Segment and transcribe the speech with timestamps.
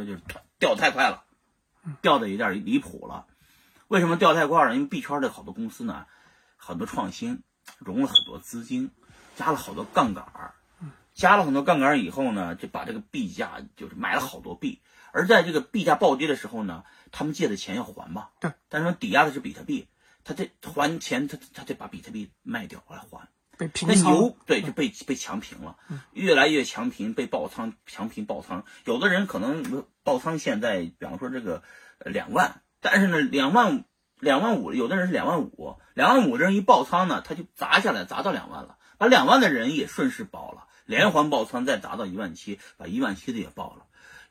[0.00, 0.22] 说就是
[0.58, 1.24] 掉太快了，
[2.00, 3.26] 掉的有点离谱了。
[3.88, 4.74] 为什么掉太快了？
[4.74, 6.06] 因为币圈的好多公司呢，
[6.56, 7.42] 很多创新，
[7.78, 8.90] 融了很多资金，
[9.36, 10.54] 加了好多杠杆儿，
[11.12, 14.80] 加了很多杠杆儿以后呢，就把这个币价就是买了好多币。
[15.12, 18.30] 而在这个币价暴跌的时候呢，他们借的钱要还吧？
[18.40, 18.52] 对。
[18.68, 19.88] 但是抵押的是比特币，
[20.22, 23.28] 他这还钱，他他得把比特币卖掉来还。
[23.60, 25.76] 被平那仓牛对就被被强平了，
[26.12, 28.64] 越来越强平，被爆仓强平爆仓。
[28.86, 31.62] 有的人可能爆仓现在，比方说这个
[31.98, 33.84] 呃两万，但是呢两万
[34.18, 43.84] 两万五，有的人是两万五，两万五的人一爆仓呢，他就砸下来，砸到两万了，把两万的人也顺势爆了，连环爆仓再砸到一万七，把一万七的也爆了。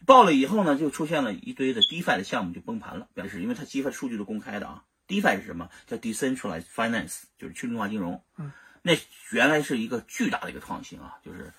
[0.08, 4.86] 爆了以后呢，就出现了一堆的 DeFi 的项目就崩盘了，表示因为它 DeFi 数据都公开的啊。
[5.10, 5.70] DeFi 是什么？
[5.88, 8.24] 叫 Decentralized Finance，就是去中心化金融。
[8.38, 8.52] 嗯，
[8.82, 8.94] 那
[9.32, 11.54] 原来是一个巨大的一个创新啊，就是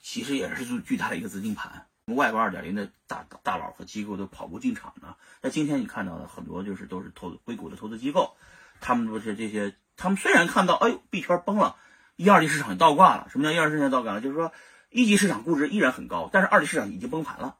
[0.00, 1.86] 其实也是巨大的一个资金盘。
[2.06, 5.16] 外部二点零的大大佬和机构都跑步进场呢。
[5.42, 8.34] 那今天你看到的很多就是都是投硅谷的投资机构，
[8.80, 11.76] 他们都是这些，他们虽然看到哎呦币圈崩了，
[12.16, 13.28] 一二级市场倒挂了。
[13.30, 14.22] 什么叫一二级市场倒挂了？
[14.22, 14.52] 就是说
[14.88, 17.56] 一级市场估值依然很高，但是二级市场已经崩盘了。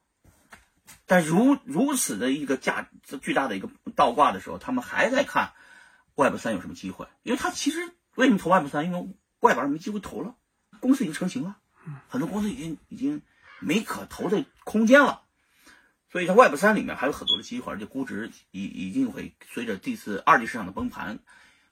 [1.04, 2.88] 但如如此的一个价
[3.20, 5.52] 巨大的一个倒挂的时候，他们还在看
[6.14, 7.80] Web 三有什么机会，因为他其实
[8.18, 8.84] 为什么投 Web 三？
[8.84, 10.34] 因为外边没机会投了，
[10.80, 11.58] 公司已经成型了，
[12.08, 13.22] 很多公司已经已经
[13.60, 15.22] 没可投的空间了，
[16.10, 21.20] 所以它 Web 三里面还有很多的机会，而且估值已已经会随着这次二级市场的崩盘，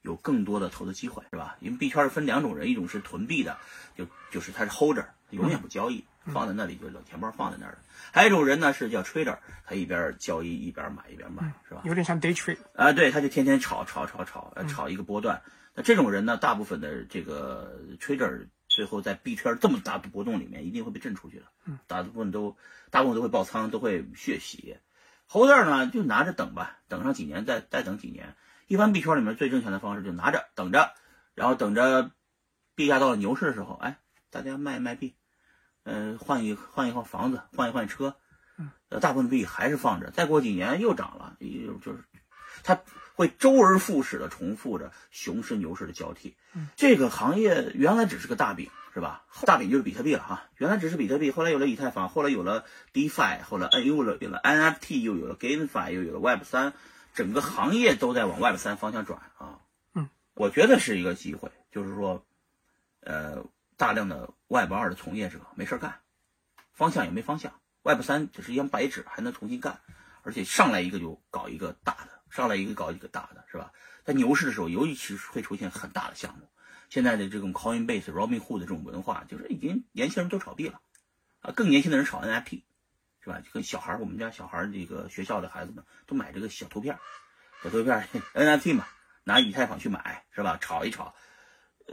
[0.02, 1.56] 有更多的投资机会，是吧？
[1.58, 3.58] 因为币圈分两种人，一种是囤币的，
[3.96, 6.04] 就就是他是 holder，永远不交易。
[6.32, 7.78] 放在那里就是冷钱包放在那儿的，
[8.12, 11.82] 还有一种人呢是叫 trader，他一边交易一边买一边卖，是吧？
[11.84, 15.42] 有点像 day trade 啊，对，他就天天炒炒炒炒，炒一个波段。
[15.74, 21.44] 那这种人呢，大部分的这个 trader 最后在币圈这么大的波动里面，一定会被震出去的。
[21.66, 22.56] 嗯，大部分都
[22.90, 24.78] 大部分都会爆仓，都会血洗。
[25.30, 28.34] holder 呢就拿着等吧，等上几年再再等几年。
[28.68, 30.92] 一般币圈里面最挣钱的方式就拿着等着，
[31.34, 32.10] 然后等着
[32.74, 33.98] 币价到了牛市的时候，哎，
[34.30, 35.14] 大家卖卖币。
[35.88, 38.16] 嗯，换一换一套房子，换一换车，
[38.88, 42.02] 呃，大部分币还是放着，再过几年又涨了，就就是
[42.64, 42.80] 它
[43.14, 46.36] 会周而复始的重复着熊市牛市的交替。
[46.74, 49.26] 这个行业原来只是个大饼，是吧？
[49.42, 56.72] 大饼就是比特币了哈，原来只是比特币，后来有了以太坊，后来有了 DeFi，后来又了有了 NFT，又有了 GameFi，又有了 Web 三，
[57.14, 59.60] 整个行业都在往 Web 三方向转啊。
[59.94, 62.26] 嗯，我觉得是一个机会，就是说，
[63.02, 63.44] 呃。
[63.76, 66.00] 大量的 Web 二的从业者没事干，
[66.72, 67.60] 方向也没方向。
[67.82, 69.80] Web 三只是一张白纸，还能重新干，
[70.22, 73.70] 而且上来一个就搞一个大的，上来一个搞一个大的，是吧？
[74.04, 76.48] 在牛市的时候，尤其是会出现很大的项目。
[76.88, 80.80] 现在的这种 Coinbase、Robinhood 的这种文化，就是已经年轻人都炒币了，
[81.40, 82.62] 啊，更年轻的人炒 NFT，
[83.20, 83.42] 是吧？
[83.52, 86.98] 跟小孩，我们家小孩这个学校的孩子们都买这个小图片，
[87.62, 88.86] 小图片 NFT 嘛，
[89.24, 90.56] 拿以太坊去买，是吧？
[90.60, 91.14] 炒一炒。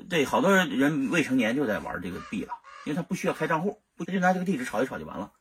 [0.10, 2.54] 对，好多人人未成年就在玩这个币了，
[2.86, 5.32] 因为他不需要开账户，不就拿这个地址炒一炒就完了。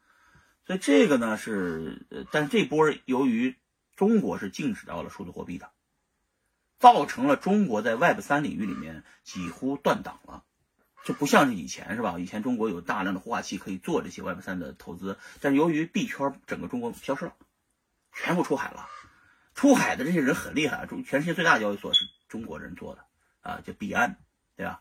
[0.66, 3.56] 所以这个呢是，但是这波由于
[3.96, 5.70] 中国是禁止到了数字货币的，
[6.78, 10.44] 造成了中国在 Web 三领域里面几乎断档了，
[11.04, 12.18] 就不像是以前是吧？
[12.18, 17.34] 以前中国有大量的孵化器可以做这些 Web 三的投资，但是由于币圈整个中国消失了，
[18.12, 18.86] 全部出海了，
[19.54, 23.04] 出海的这些人很厉害，中全世界最大的交易所是中国人做的
[23.40, 24.18] 啊，叫币安。
[24.62, 24.80] 对吧？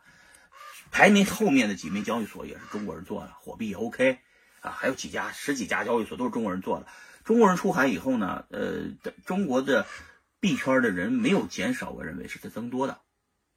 [0.91, 4.19] 排名后面的几名交易所也是中国人做的，火币也 OK
[4.59, 6.87] 啊，还有几家十几家交易所都是中国人做的。
[7.23, 8.91] 中国人出海以后呢，呃，
[9.25, 9.87] 中国的
[10.39, 12.99] 币圈的人没有减少，我认为是在增多的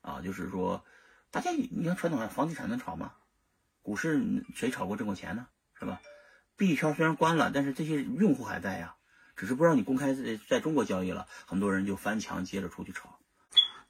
[0.01, 0.23] 啊。
[0.23, 0.83] 就是说，
[1.31, 3.13] 大家你看传统房地产能炒吗？
[3.83, 5.47] 股市谁炒过挣过钱呢？
[5.79, 6.01] 是吧？
[6.57, 8.95] 币圈虽然关了，但是这些用户还在呀，
[9.37, 13.19] 只是不让你公开在在中国交易了，很多人就翻墙接着出去炒。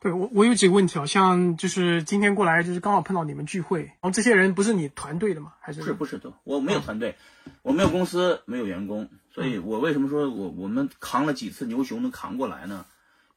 [0.05, 5.55] 对我，我有几个问题啊，像就是今天过来，就是刚好碰到你们聚会，然后这些人不是你团队的吗？
[5.61, 7.17] 还是不是不是的，我没有团队，
[7.63, 12.85] 我没有公司，没有员工，所以我为什么说我我们扛了几次牛熊能扛过来呢？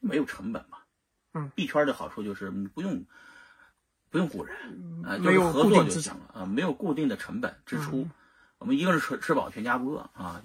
[0.02, 0.80] 没有成本嘛。
[1.36, 3.06] 嗯，币圈的好处就是你不用
[4.10, 4.54] 不用雇人
[5.06, 8.10] 啊，就有合作就行了啊，没有固定的成本支出，
[8.58, 10.36] 我们一个是吃吃饱全家不饿啊。